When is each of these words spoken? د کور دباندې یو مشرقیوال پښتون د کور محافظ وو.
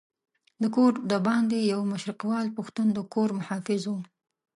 د 0.61 0.63
کور 0.75 0.91
دباندې 1.11 1.59
یو 1.73 1.81
مشرقیوال 1.91 2.47
پښتون 2.57 2.87
د 2.93 2.99
کور 3.13 3.29
محافظ 3.39 3.81
وو. 3.87 3.99